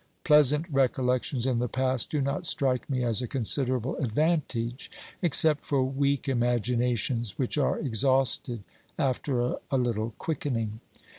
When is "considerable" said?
3.27-3.97